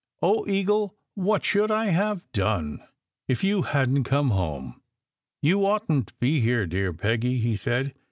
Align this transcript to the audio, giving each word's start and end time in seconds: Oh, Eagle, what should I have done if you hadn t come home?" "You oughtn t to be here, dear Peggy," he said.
Oh, 0.23 0.47
Eagle, 0.47 0.95
what 1.13 1.45
should 1.45 1.69
I 1.69 1.91
have 1.91 2.23
done 2.31 2.81
if 3.27 3.43
you 3.43 3.61
hadn 3.61 4.03
t 4.03 4.09
come 4.09 4.31
home?" 4.31 4.81
"You 5.43 5.59
oughtn 5.63 6.05
t 6.05 6.05
to 6.07 6.13
be 6.15 6.39
here, 6.39 6.65
dear 6.65 6.91
Peggy," 6.91 7.37
he 7.37 7.55
said. 7.55 7.93